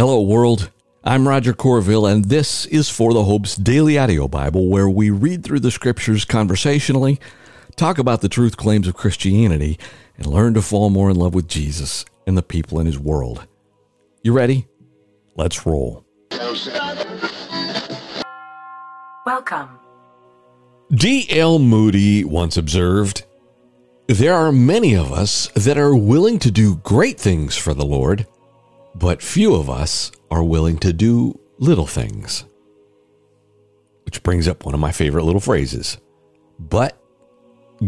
[0.00, 0.70] Hello, world.
[1.04, 5.44] I'm Roger Corville, and this is For the Hope's Daily Audio Bible, where we read
[5.44, 7.20] through the scriptures conversationally,
[7.76, 9.78] talk about the truth claims of Christianity,
[10.16, 13.46] and learn to fall more in love with Jesus and the people in his world.
[14.22, 14.68] You ready?
[15.36, 16.06] Let's roll.
[19.26, 19.68] Welcome.
[20.94, 21.58] D.L.
[21.58, 23.24] Moody once observed
[24.06, 28.26] There are many of us that are willing to do great things for the Lord
[28.94, 32.44] but few of us are willing to do little things.
[34.04, 35.98] Which brings up one of my favorite little phrases.
[36.58, 37.00] But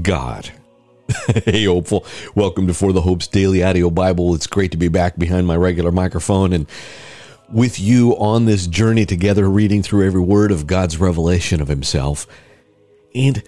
[0.01, 0.51] God.
[1.45, 2.07] hey, hopeful.
[2.35, 4.35] Welcome to For the Hope's Daily Audio Bible.
[4.35, 6.67] It's great to be back behind my regular microphone and
[7.51, 12.27] with you on this journey together, reading through every word of God's revelation of Himself.
[13.15, 13.43] And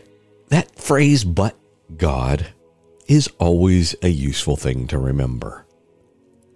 [0.48, 1.56] that phrase, but
[1.97, 2.48] God,
[3.06, 5.63] is always a useful thing to remember.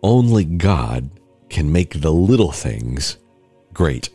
[0.03, 1.11] Only God
[1.49, 3.19] can make the little things
[3.73, 4.11] great.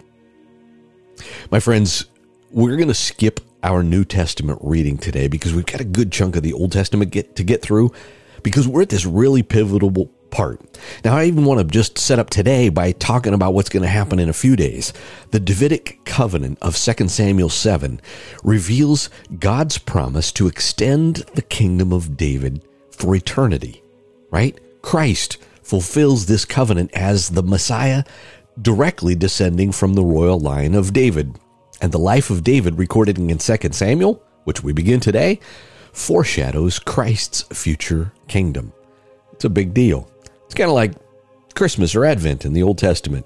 [1.51, 2.05] My friends,
[2.51, 6.35] we're going to skip our New Testament reading today because we've got a good chunk
[6.35, 7.91] of the Old Testament get, to get through
[8.43, 9.91] because we're at this really pivotal
[10.29, 10.61] part.
[11.05, 13.89] Now, I even want to just set up today by talking about what's going to
[13.89, 14.91] happen in a few days.
[15.31, 18.01] The Davidic covenant of 2 Samuel 7
[18.43, 19.09] reveals
[19.39, 23.83] God's promise to extend the kingdom of David for eternity,
[24.31, 24.57] right?
[24.81, 28.03] Christ fulfills this covenant as the Messiah
[28.61, 31.37] directly descending from the royal line of David.
[31.81, 35.39] And the life of David recorded in 2 Samuel, which we begin today,
[35.91, 38.73] foreshadows Christ's future kingdom.
[39.33, 40.09] It's a big deal.
[40.45, 40.93] It's kind of like
[41.55, 43.25] Christmas or Advent in the Old Testament.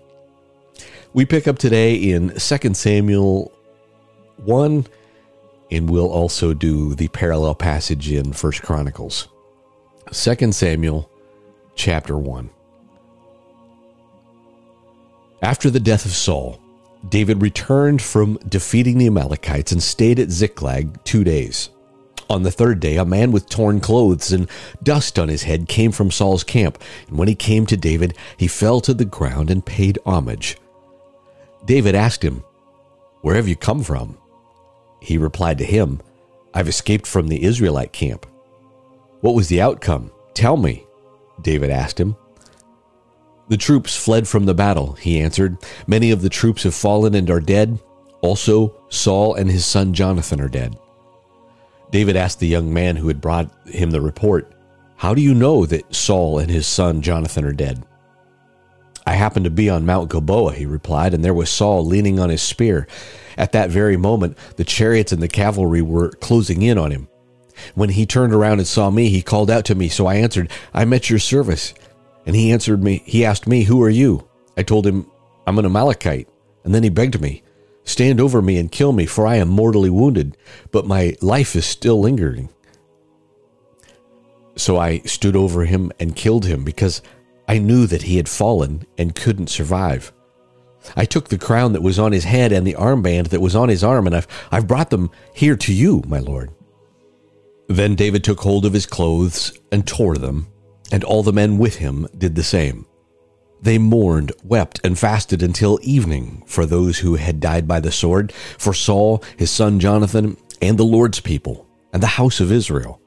[1.13, 3.51] We pick up today in 2 Samuel
[4.37, 4.87] 1
[5.71, 9.27] and we'll also do the parallel passage in 1 Chronicles.
[10.11, 11.09] 2 Samuel
[11.77, 12.49] chapter 1.
[15.41, 16.59] After the death of Saul,
[17.07, 21.69] David returned from defeating the Amalekites and stayed at Ziklag two days.
[22.29, 24.49] On the third day, a man with torn clothes and
[24.83, 28.47] dust on his head came from Saul's camp, and when he came to David, he
[28.47, 30.57] fell to the ground and paid homage.
[31.63, 32.43] David asked him,
[33.21, 34.17] Where have you come from?
[34.99, 36.01] He replied to him,
[36.53, 38.25] I've escaped from the Israelite camp.
[39.21, 40.11] What was the outcome?
[40.33, 40.86] Tell me.
[41.41, 42.15] David asked him.
[43.49, 45.57] The troops fled from the battle, he answered.
[45.87, 47.79] Many of the troops have fallen and are dead.
[48.21, 50.77] Also, Saul and his son Jonathan are dead.
[51.91, 54.53] David asked the young man who had brought him the report,
[54.97, 57.85] How do you know that Saul and his son Jonathan are dead?
[59.05, 62.29] I happened to be on Mount Gilboa, he replied, and there was Saul leaning on
[62.29, 62.87] his spear.
[63.37, 67.07] At that very moment, the chariots and the cavalry were closing in on him.
[67.75, 69.89] When he turned around and saw me, he called out to me.
[69.89, 71.73] So I answered, I'm at your service.
[72.25, 74.27] And he answered me, he asked me, Who are you?
[74.57, 75.09] I told him,
[75.45, 76.27] I'm an Amalekite.
[76.63, 77.43] And then he begged me,
[77.83, 80.35] Stand over me and kill me, for I am mortally wounded,
[80.71, 82.49] but my life is still lingering.
[84.57, 87.01] So I stood over him and killed him because
[87.47, 90.11] I knew that he had fallen and couldn't survive.
[90.95, 93.69] I took the crown that was on his head and the armband that was on
[93.69, 96.51] his arm, and I've, I've brought them here to you, my lord.
[97.67, 100.47] Then David took hold of his clothes and tore them,
[100.91, 102.85] and all the men with him did the same.
[103.61, 108.31] They mourned, wept, and fasted until evening for those who had died by the sword,
[108.31, 113.01] for Saul, his son Jonathan, and the Lord's people, and the house of Israel.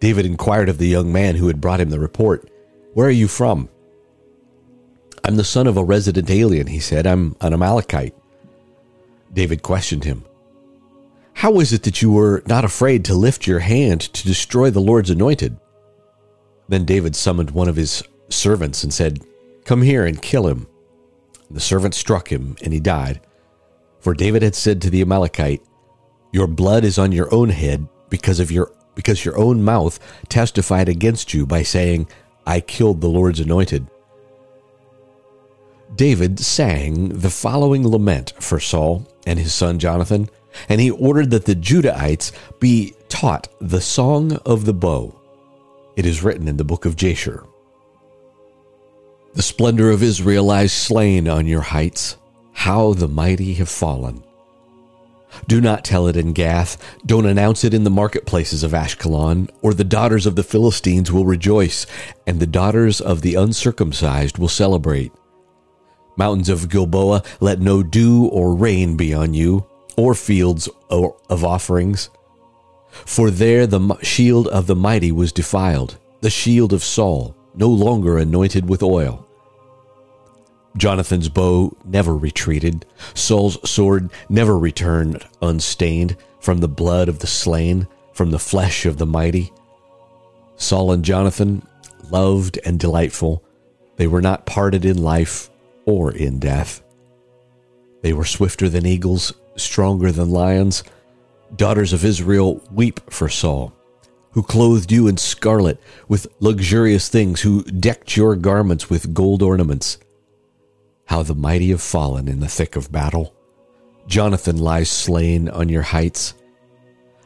[0.00, 2.48] David inquired of the young man who had brought him the report,
[2.94, 3.68] Where are you from?
[5.24, 7.06] I'm the son of a resident alien, he said.
[7.06, 8.14] I'm an Amalekite.
[9.32, 10.24] David questioned him.
[11.36, 14.80] How is it that you were not afraid to lift your hand to destroy the
[14.80, 15.58] Lord's anointed?
[16.66, 19.20] Then David summoned one of his servants and said,
[19.66, 20.66] Come here and kill him.
[21.50, 23.20] The servant struck him, and he died.
[24.00, 25.60] For David had said to the Amalekite,
[26.32, 29.98] Your blood is on your own head because of your because your own mouth
[30.30, 32.08] testified against you by saying,
[32.46, 33.86] I killed the Lord's anointed.
[35.94, 40.30] David sang the following lament for Saul and his son Jonathan
[40.68, 45.18] and he ordered that the Judahites be taught the song of the bow.
[45.96, 47.44] It is written in the book of Jasher.
[49.34, 52.16] The splendor of Israel lies slain on your heights.
[52.52, 54.24] How the mighty have fallen.
[55.46, 56.82] Do not tell it in Gath.
[57.04, 61.26] Don't announce it in the marketplaces of Ashkelon, or the daughters of the Philistines will
[61.26, 61.86] rejoice,
[62.26, 65.12] and the daughters of the uncircumcised will celebrate.
[66.16, 69.66] Mountains of Gilboa, let no dew or rain be on you
[69.96, 72.10] or fields of offerings.
[72.90, 78.18] For there the shield of the mighty was defiled, the shield of Saul, no longer
[78.18, 79.26] anointed with oil.
[80.76, 82.84] Jonathan's bow never retreated.
[83.14, 88.98] Saul's sword never returned unstained from the blood of the slain, from the flesh of
[88.98, 89.52] the mighty.
[90.56, 91.66] Saul and Jonathan,
[92.10, 93.42] loved and delightful,
[93.96, 95.50] they were not parted in life
[95.86, 96.82] or in death.
[98.02, 100.84] They were swifter than eagles, stronger than lions.
[101.54, 103.72] Daughters of Israel, weep for Saul,
[104.32, 109.98] who clothed you in scarlet with luxurious things, who decked your garments with gold ornaments.
[111.06, 113.34] How the mighty have fallen in the thick of battle.
[114.06, 116.34] Jonathan lies slain on your heights.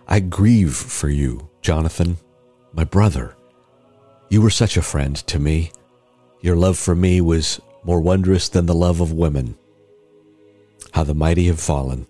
[0.07, 2.19] I grieve for you, Jonathan,
[2.73, 3.37] my brother.
[4.29, 5.73] You were such a friend to me.
[6.41, 9.57] Your love for me was more wondrous than the love of women.
[10.93, 12.07] How the mighty have fallen,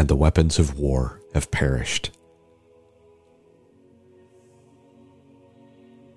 [0.00, 2.10] and the weapons of war have perished.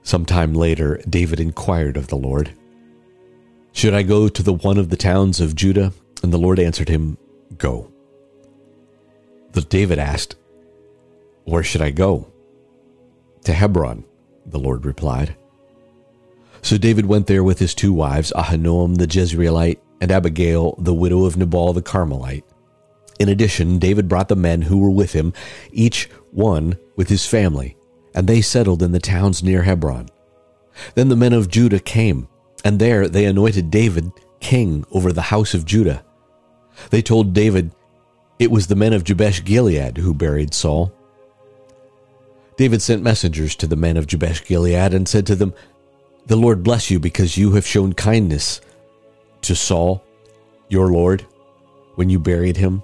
[0.03, 2.53] Some time later, David inquired of the Lord,
[3.73, 5.91] Should I go to the one of the towns of Judah?
[6.23, 7.17] And the Lord answered him,
[7.57, 7.91] Go.
[9.51, 10.37] But David asked,
[11.43, 12.31] Where should I go?
[13.43, 14.05] To Hebron,
[14.45, 15.35] the Lord replied.
[16.61, 21.25] So David went there with his two wives, Ahinoam the Jezreelite and Abigail, the widow
[21.25, 22.45] of Nabal the Carmelite.
[23.19, 25.33] In addition, David brought the men who were with him,
[25.71, 27.77] each one with his family,
[28.13, 30.09] and they settled in the towns near Hebron.
[30.95, 32.27] Then the men of Judah came,
[32.65, 36.03] and there they anointed David king over the house of Judah.
[36.89, 37.71] They told David,
[38.39, 40.91] It was the men of Jabesh Gilead who buried Saul.
[42.57, 45.53] David sent messengers to the men of Jabesh Gilead and said to them,
[46.25, 48.61] the Lord bless you because you have shown kindness
[49.41, 50.01] to Saul,
[50.69, 51.25] your Lord,
[51.95, 52.81] when you buried him.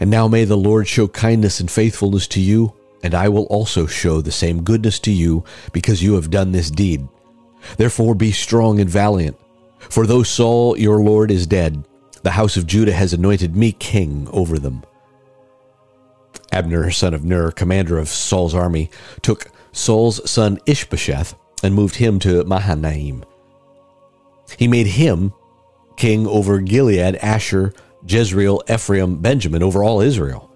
[0.00, 3.86] And now may the Lord show kindness and faithfulness to you, and I will also
[3.86, 7.06] show the same goodness to you because you have done this deed.
[7.76, 9.38] Therefore be strong and valiant.
[9.78, 11.86] For though Saul, your Lord, is dead,
[12.22, 14.82] the house of Judah has anointed me king over them.
[16.50, 18.90] Abner, son of Ner, commander of Saul's army,
[19.22, 23.24] took Saul's son Ishbosheth and moved him to Mahanaim.
[24.58, 25.32] He made him
[25.96, 27.72] king over Gilead, Asher,
[28.06, 30.50] Jezreel, Ephraim, Benjamin, over all Israel.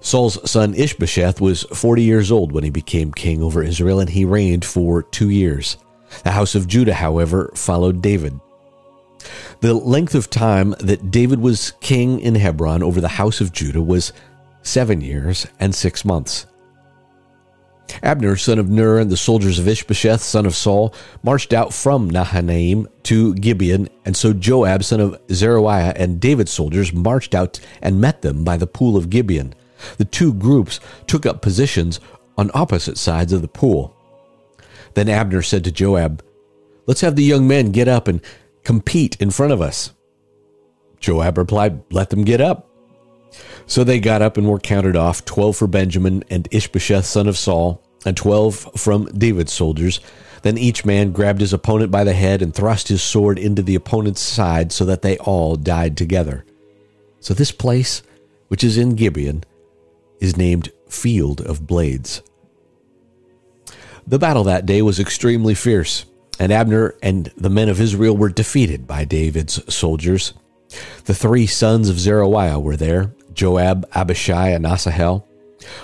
[0.00, 4.24] Saul's son Ishbosheth was 40 years old when he became king over Israel, and he
[4.24, 5.76] reigned for two years.
[6.22, 8.38] The house of Judah, however, followed David.
[9.60, 13.82] The length of time that David was king in Hebron over the house of Judah
[13.82, 14.12] was
[14.62, 16.46] seven years and six months.
[18.02, 22.08] Abner, son of Ner, and the soldiers of Ishbosheth, son of Saul, marched out from
[22.08, 28.00] Mahanaim to Gibeon, and so Joab, son of Zeruiah, and David's soldiers marched out and
[28.00, 29.54] met them by the pool of Gibeon.
[29.98, 32.00] The two groups took up positions
[32.36, 33.94] on opposite sides of the pool.
[34.94, 36.22] Then Abner said to Joab,
[36.86, 38.20] Let's have the young men get up and
[38.64, 39.92] compete in front of us.
[41.00, 42.65] Joab replied, Let them get up.
[43.66, 47.36] So they got up and were counted off, twelve for Benjamin and Ishbosheth son of
[47.36, 50.00] Saul, and twelve from David's soldiers.
[50.42, 53.74] Then each man grabbed his opponent by the head and thrust his sword into the
[53.74, 56.44] opponent's side so that they all died together.
[57.18, 58.02] So this place,
[58.46, 59.42] which is in Gibeon,
[60.20, 62.22] is named Field of Blades.
[64.06, 66.04] The battle that day was extremely fierce,
[66.38, 70.32] and Abner and the men of Israel were defeated by David's soldiers.
[71.06, 75.24] The three sons of Zeruiah were there Joab, Abishai, and Asahel.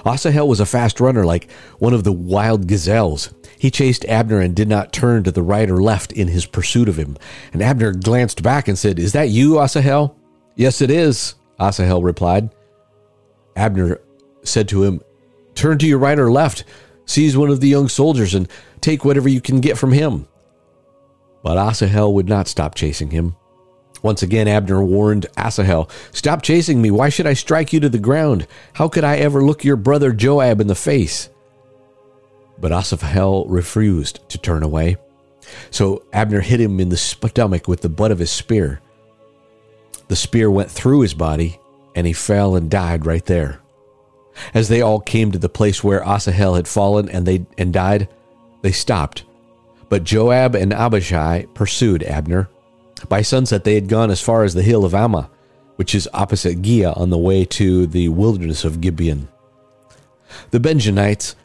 [0.04, 3.32] Asahel was a fast runner like one of the wild gazelles.
[3.58, 6.88] He chased Abner and did not turn to the right or left in his pursuit
[6.88, 7.16] of him.
[7.52, 10.16] And Abner glanced back and said, Is that you, Asahel?
[10.56, 12.50] Yes, it is, Asahel replied.
[13.54, 14.00] Abner
[14.42, 15.00] said to him,
[15.54, 16.64] Turn to your right or left,
[17.06, 18.48] seize one of the young soldiers, and
[18.80, 20.26] take whatever you can get from him.
[21.42, 23.36] But Asahel would not stop chasing him.
[24.02, 26.90] Once again, Abner warned Asahel, Stop chasing me.
[26.90, 28.46] Why should I strike you to the ground?
[28.74, 31.30] How could I ever look your brother Joab in the face?
[32.58, 34.96] But Asahel refused to turn away.
[35.70, 38.80] So Abner hit him in the stomach with the butt of his spear.
[40.08, 41.58] The spear went through his body,
[41.94, 43.60] and he fell and died right there.
[44.54, 48.08] As they all came to the place where Asahel had fallen and they and died,
[48.62, 49.24] they stopped.
[49.88, 52.48] But Joab and Abishai pursued Abner.
[53.08, 55.30] By sunset, they had gone as far as the hill of Amma,
[55.76, 59.28] which is opposite Giah on the way to the wilderness of Gibeon.
[60.50, 61.36] The Benjamites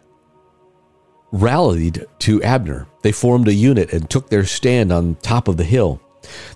[1.32, 2.88] rallied to Abner.
[3.02, 6.02] They formed a unit and took their stand on top of the hill.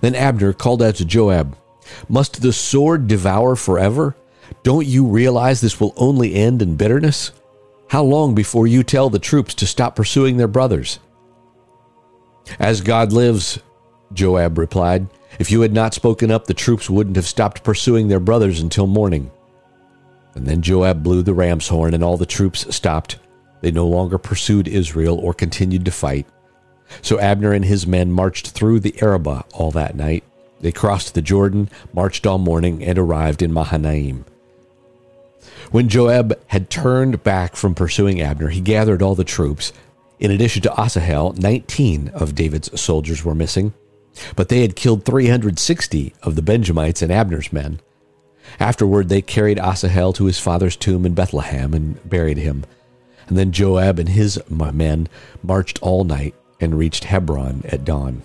[0.01, 1.57] Then Abner called out to Joab,
[2.07, 4.15] Must the sword devour forever?
[4.63, 7.31] Don't you realize this will only end in bitterness?
[7.87, 10.99] How long before you tell the troops to stop pursuing their brothers?
[12.59, 13.59] As God lives,
[14.13, 15.07] Joab replied,
[15.39, 18.87] If you had not spoken up, the troops wouldn't have stopped pursuing their brothers until
[18.87, 19.31] morning.
[20.35, 23.17] And then Joab blew the ram's horn, and all the troops stopped.
[23.61, 26.25] They no longer pursued Israel or continued to fight.
[27.01, 30.23] So Abner and his men marched through the Arabah all that night.
[30.59, 34.25] They crossed the Jordan, marched all morning, and arrived in Mahanaim.
[35.71, 39.73] When Joab had turned back from pursuing Abner, he gathered all the troops.
[40.19, 43.73] In addition to Asahel, 19 of David's soldiers were missing,
[44.35, 47.79] but they had killed 360 of the Benjamites and Abner's men.
[48.59, 52.65] Afterward, they carried Asahel to his father's tomb in Bethlehem and buried him.
[53.27, 55.07] And then Joab and his men
[55.41, 58.23] marched all night and reached Hebron at dawn.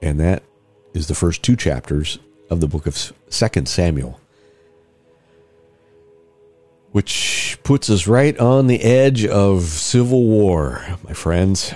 [0.00, 0.42] And that
[0.94, 4.20] is the first two chapters of the book of 2 Samuel,
[6.92, 11.74] which puts us right on the edge of civil war, my friends.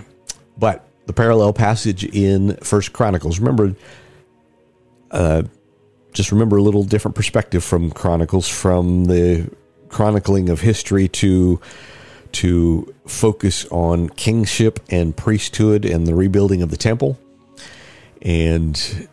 [0.56, 3.74] But the parallel passage in First Chronicles, remember,
[5.10, 5.42] uh,
[6.12, 9.50] just remember a little different perspective from Chronicles, from the
[9.88, 11.60] chronicling of history to
[12.32, 17.18] to focus on kingship and priesthood and the rebuilding of the temple.
[18.22, 19.08] And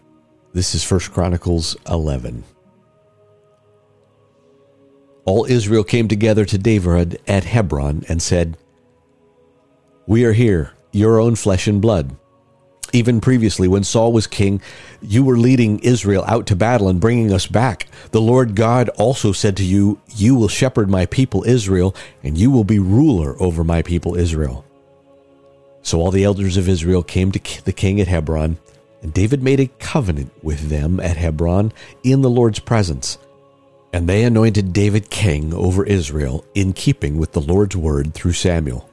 [0.54, 2.44] this is First Chronicles 11.
[5.26, 8.58] All Israel came together to David at Hebron and said,
[10.08, 12.16] We are here, your own flesh and blood.
[12.92, 14.62] Even previously, when Saul was king,
[15.02, 17.88] you were leading Israel out to battle and bringing us back.
[18.12, 22.50] The Lord God also said to you, You will shepherd my people Israel, and you
[22.50, 24.66] will be ruler over my people Israel.
[25.84, 28.58] So all the elders of Israel came to the king at Hebron
[29.02, 31.72] and David made a covenant with them at Hebron
[32.04, 33.18] in the Lord's presence.
[33.94, 38.88] And they anointed David king over Israel in keeping with the Lord's word through Samuel.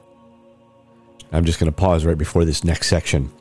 [1.31, 3.31] I'm just going to pause right before this next section.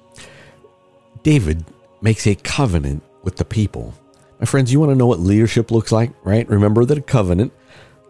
[1.22, 1.64] David
[2.00, 3.94] makes a covenant with the people.
[4.38, 6.48] My friends, you want to know what leadership looks like, right?
[6.48, 7.52] Remember that a covenant,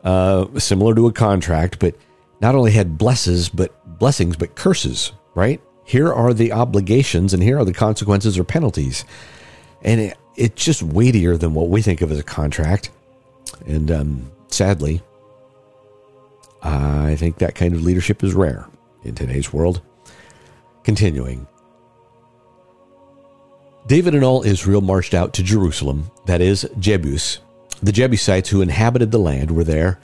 [0.04, 1.94] uh, similar to a contract, but
[2.40, 5.60] not only had blesses, but blessings, but curses, right?
[5.86, 9.04] here are the obligations and here are the consequences or penalties.
[9.82, 12.90] And it, it's just weightier than what we think of as a contract.
[13.66, 15.00] And um, sadly,
[16.60, 18.66] I think that kind of leadership is rare
[19.06, 19.82] in today's world.
[20.84, 21.46] Continuing.
[23.86, 27.38] David and all Israel marched out to Jerusalem, that is, Jebus.
[27.82, 30.00] The Jebusites who inhabited the land were there.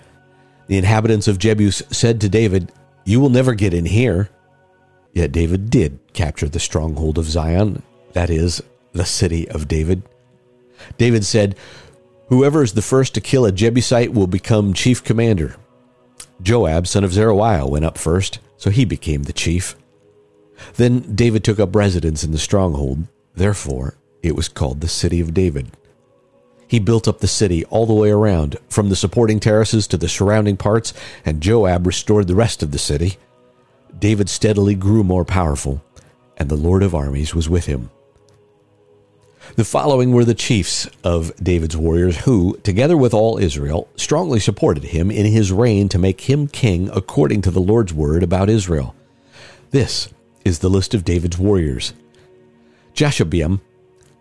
[0.69, 2.71] The inhabitants of Jebus said to David,
[3.05, 4.31] You will never get in here.
[5.13, 7.83] Yet David did capture the stronghold of Zion,
[8.13, 10.03] that is, the city of David.
[10.97, 11.57] David said,
[12.29, 15.57] Whoever is the first to kill a Jebusite will become chief commander.
[16.41, 19.75] Joab, son of Zeruiah, went up first, so he became the chief.
[20.77, 23.09] Then David took up residence in the stronghold.
[23.35, 25.73] Therefore, it was called the City of David.
[26.69, 30.09] He built up the city all the way around, from the supporting terraces to the
[30.09, 33.17] surrounding parts, and Joab restored the rest of the city.
[33.99, 35.83] David steadily grew more powerful,
[36.37, 37.91] and the Lord of armies was with him.
[39.57, 44.85] The following were the chiefs of David's warriors who, together with all Israel, strongly supported
[44.85, 48.95] him in his reign to make him king according to the Lord's word about Israel.
[49.71, 50.09] This
[50.45, 51.93] is the list of David's warriors.
[52.95, 53.61] Jashobeam,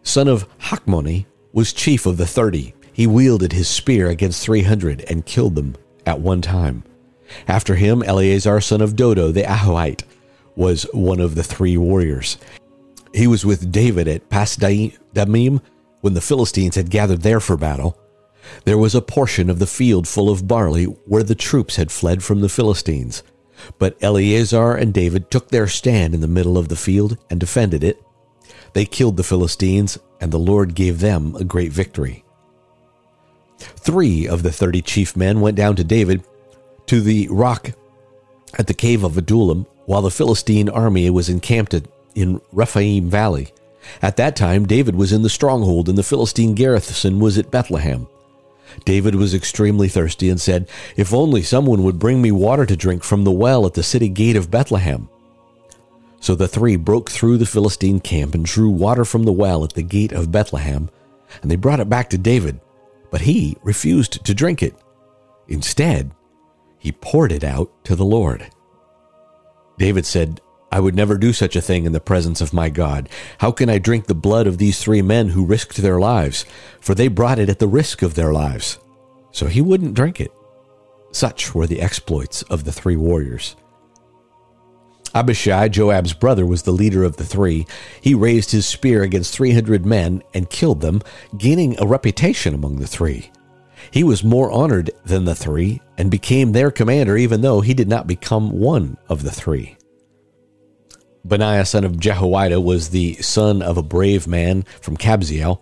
[0.04, 2.74] son of Hachmoni, was chief of the thirty.
[2.92, 5.76] He wielded his spear against three hundred and killed them
[6.06, 6.84] at one time.
[7.48, 10.04] After him, Eleazar, son of Dodo, the Ahohite,
[10.56, 12.38] was one of the three warriors.
[13.14, 14.30] He was with David at
[15.14, 15.62] Pasdamim
[16.02, 17.98] when the Philistines had gathered there for battle.
[18.66, 22.24] There was a portion of the field full of barley where the troops had fled
[22.24, 23.24] from the Philistines.
[23.78, 27.84] But Eleazar and David took their stand in the middle of the field and defended
[27.84, 28.02] it.
[28.74, 32.24] They killed the Philistines, and the Lord gave them a great victory.
[33.60, 36.24] Three of the thirty chief men went down to David
[36.88, 37.72] to the rock
[38.58, 41.76] at the cave of Adullam while the Philistine army was encamped
[42.16, 43.54] in Rephaim Valley.
[44.02, 48.08] At that time, David was in the stronghold, and the Philistine garrison was at Bethlehem.
[48.86, 53.04] David was extremely thirsty and said, If only someone would bring me water to drink
[53.04, 55.10] from the well at the city gate of Bethlehem.
[56.20, 59.74] So the three broke through the Philistine camp and drew water from the well at
[59.74, 60.90] the gate of Bethlehem,
[61.42, 62.60] and they brought it back to David.
[63.10, 64.76] But he refused to drink it.
[65.48, 66.12] Instead,
[66.78, 68.48] he poured it out to the Lord.
[69.78, 70.40] David said,
[70.72, 73.10] I would never do such a thing in the presence of my God.
[73.40, 76.46] How can I drink the blood of these three men who risked their lives?
[76.80, 78.80] For they brought it at the risk of their lives.
[79.32, 80.32] So he wouldn't drink it.
[81.12, 83.58] Such were the exploits of the three warriors.
[85.14, 87.68] Abishai, Joab's brother, was the leader of the three.
[88.00, 91.02] He raised his spear against 300 men and killed them,
[91.38, 93.30] gaining a reputation among the three.
[93.92, 97.90] He was more honored than the three and became their commander, even though he did
[97.90, 99.76] not become one of the three.
[101.24, 105.62] Benaiah, son of Jehoiada, was the son of a brave man from Kabzeel,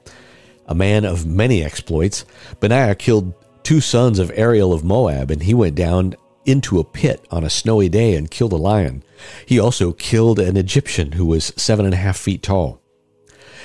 [0.66, 2.26] a man of many exploits.
[2.60, 7.26] Benaiah killed two sons of Ariel of Moab, and he went down into a pit
[7.30, 9.04] on a snowy day and killed a lion.
[9.46, 12.82] He also killed an Egyptian who was seven and a half feet tall.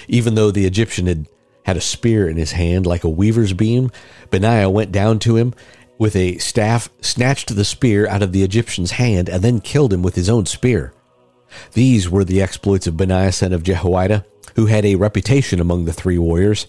[0.08, 1.28] Even though the Egyptian had
[1.64, 3.90] had a spear in his hand like a weaver's beam,
[4.30, 5.54] Benaiah went down to him
[5.96, 10.02] with a staff, snatched the spear out of the Egyptian's hand, and then killed him
[10.02, 10.92] with his own spear.
[11.72, 14.24] These were the exploits of Benaiah son of Jehoiada,
[14.56, 16.66] who had a reputation among the three warriors.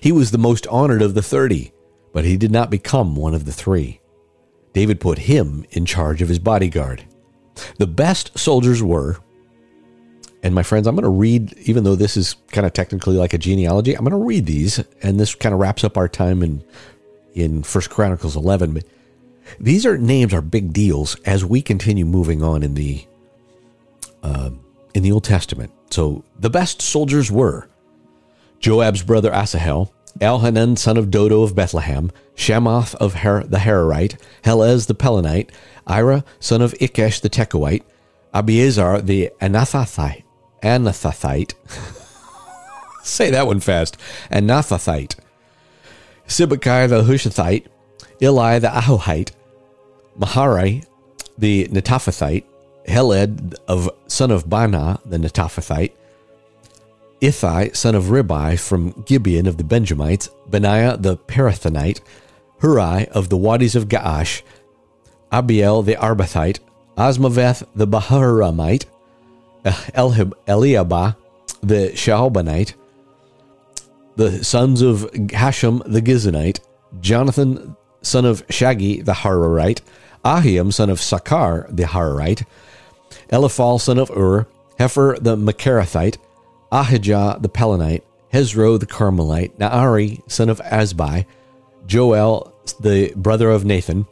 [0.00, 1.72] He was the most honored of the thirty,
[2.12, 4.00] but he did not become one of the three.
[4.72, 7.04] David put him in charge of his bodyguard.
[7.78, 9.18] The best soldiers were,
[10.42, 13.34] and my friends, I'm going to read, even though this is kind of technically like
[13.34, 16.42] a genealogy, I'm going to read these, and this kind of wraps up our time
[16.42, 16.64] in
[17.34, 18.74] in First Chronicles 11.
[18.74, 18.84] But
[19.60, 23.06] these are names are big deals as we continue moving on in the
[24.22, 24.50] uh,
[24.94, 25.72] in the Old Testament.
[25.90, 27.68] So the best soldiers were
[28.60, 34.86] Joab's brother Asahel, Elhanan son of Dodo of Bethlehem, Shammoth of Her- the Hararite, Helez
[34.86, 35.50] the Pelonite,
[35.86, 37.82] Ira son of Ikkesh the Tekoite,
[38.34, 40.24] Abiezer the Anathothite,
[40.62, 41.54] Anathothite.
[43.02, 43.96] Say that one fast.
[44.30, 45.16] Anathathite.
[46.26, 47.66] Sibbecai the Hushathite,
[48.20, 49.30] Eli the Ahohite,
[50.18, 50.84] Maharai
[51.38, 52.44] the Netophathite,
[52.88, 55.92] Heled of son of Baanah the Netophathite,
[57.20, 62.00] Ithai son of Ribai from Gibeon of the Benjamites, Benaiah the Parathonite,
[62.60, 64.42] Hurai of the Wadis of Gaash,
[65.30, 66.60] Abiel the Arbathite,
[66.96, 68.86] Azmaveth the Baharamite,
[69.64, 70.32] Elhib,
[71.62, 72.74] the Shaalbanite,
[74.16, 76.60] the sons of Hashem the Gizonite,
[77.00, 79.80] Jonathan son of Shagee the Hararite,
[80.24, 82.44] Ahiam son of Sachar the Hararite,
[83.30, 84.46] Eliphal son of Ur,
[84.78, 86.16] Hepher the Makarathite,
[86.70, 91.26] Ahijah the Pelonite, Hezro the Carmelite, Naari son of Azbai,
[91.86, 94.06] Joel the brother of Nathan,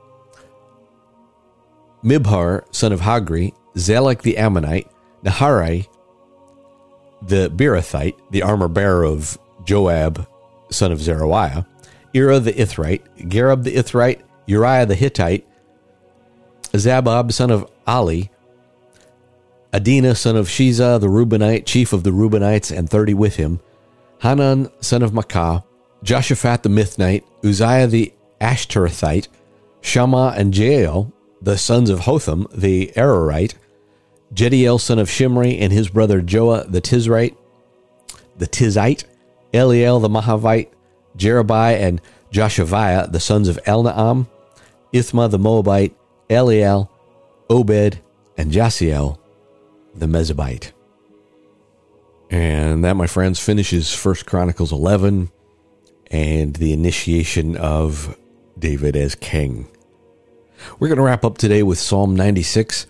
[2.02, 4.88] Mibhar son of Hagri, Zalek the Ammonite,
[5.24, 5.86] Naharai
[7.22, 10.26] the Beerothite, the armor bearer of Joab
[10.70, 11.66] son of Zeruiah,
[12.14, 15.46] Ira the Ithrite, Gareb the Ithrite, Uriah the Hittite,
[16.72, 18.30] Zabab son of Ali,
[19.76, 23.60] Adina son of Shiza the Reubenite, chief of the Reubenites, and thirty with him,
[24.22, 25.64] Hanan son of Maacah,
[26.02, 28.10] Joshaphat the Mithnite, Uzziah the
[28.40, 29.28] Ashtorethite,
[29.82, 31.12] Shammah and Jael,
[31.42, 33.52] the sons of Hotham the Ararite,
[34.32, 37.36] Jediel son of Shimri and his brother Joah the Tizrite,
[38.38, 39.04] the Tizite,
[39.52, 40.70] Eliel the Mahavite,
[41.18, 42.00] Jerubai and
[42.32, 44.26] Joshaviah the sons of Elnaam,
[44.94, 45.94] Ithmah the Moabite,
[46.30, 46.88] Eliel,
[47.50, 48.00] Obed,
[48.38, 49.18] and Jasiel
[49.98, 50.72] the Mezabite.
[52.30, 55.30] And that, my friends, finishes First Chronicles 11
[56.10, 58.16] and the initiation of
[58.58, 59.68] David as king.
[60.78, 62.86] We're going to wrap up today with Psalm 96.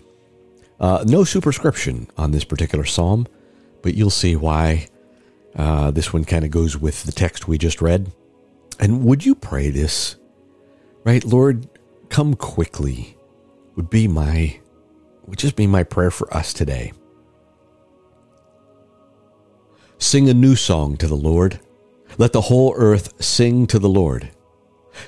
[0.79, 3.27] Uh, no superscription on this particular psalm,
[3.83, 4.89] but you'll see why
[5.55, 8.13] uh, this one kind of goes with the text we just read.
[8.79, 10.17] And would you pray this?
[11.05, 11.69] Right, Lord,
[12.09, 13.17] come quickly
[13.75, 14.59] would be my
[15.27, 16.93] would just be my prayer for us today.
[19.99, 21.61] Sing a new song to the Lord.
[22.19, 24.31] Let the whole earth sing to the Lord.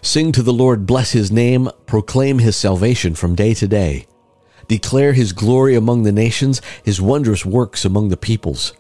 [0.03, 4.07] Sing to the Lord, bless his name, proclaim his salvation from day to day.
[4.67, 8.75] Declare his glory among the nations, his wondrous works among the peoples.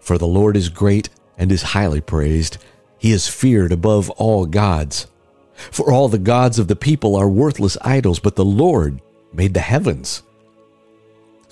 [0.00, 2.58] For the Lord is great and is highly praised.
[2.98, 5.06] He is feared above all gods.
[5.54, 9.00] For all the gods of the people are worthless idols, but the Lord
[9.32, 10.22] made the heavens.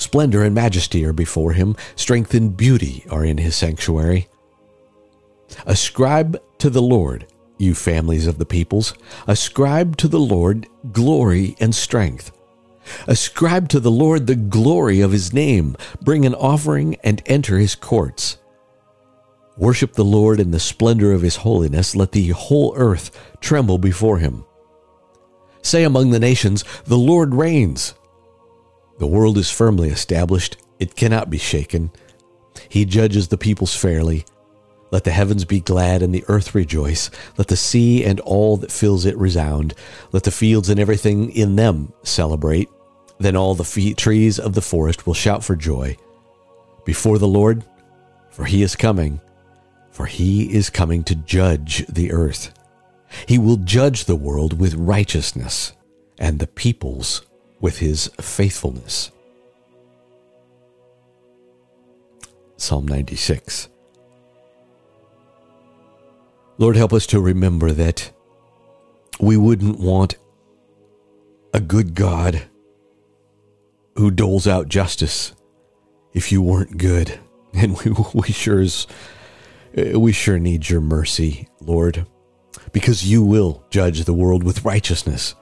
[0.01, 4.29] Splendor and majesty are before him, strength and beauty are in his sanctuary.
[5.67, 7.27] Ascribe to the Lord,
[7.59, 8.95] you families of the peoples.
[9.27, 12.33] Ascribe to the Lord glory and strength.
[13.07, 15.77] Ascribe to the Lord the glory of his name.
[16.01, 18.39] Bring an offering and enter his courts.
[19.59, 21.95] Worship the Lord in the splendor of his holiness.
[21.95, 23.11] Let the whole earth
[23.41, 24.47] tremble before him.
[25.61, 27.93] Say among the nations, The Lord reigns.
[29.01, 31.91] The world is firmly established, it cannot be shaken.
[32.69, 34.27] He judges the peoples fairly.
[34.93, 37.11] Let the heavens be glad and the earth rejoice.
[37.39, 39.73] Let the sea and all that fills it resound.
[40.13, 42.69] Let the fields and everything in them celebrate.
[43.19, 45.97] Then all the trees of the forest will shout for joy
[46.85, 47.65] before the Lord,
[48.29, 49.23] for he is coming,
[49.91, 52.53] for he is coming to judge the earth.
[53.25, 55.73] He will judge the world with righteousness
[56.19, 57.25] and the peoples
[57.61, 59.11] with his faithfulness.
[62.57, 63.69] Psalm 96.
[66.59, 68.11] Lord, help us to remember that
[69.19, 70.17] we wouldn't want
[71.55, 72.43] a good God
[73.97, 75.33] who doles out justice
[76.13, 77.19] if you weren't good.
[77.53, 78.87] And we, we sure is,
[79.77, 82.07] uh, we sure need your mercy, Lord,
[82.71, 85.35] because you will judge the world with righteousness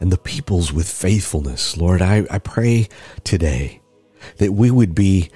[0.00, 1.76] and the peoples with faithfulness.
[1.76, 2.88] Lord, I, I pray
[3.22, 3.80] today
[4.38, 5.30] that we would be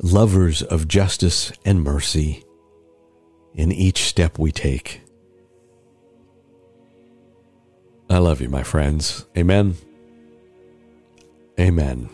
[0.00, 2.44] lovers of justice and mercy
[3.54, 5.02] in each step we take.
[8.08, 9.26] I love you, my friends.
[9.36, 9.76] Amen.
[11.58, 12.08] Amen.